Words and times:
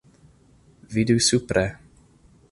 Vidu 0.95 1.17
supre. 1.27 1.67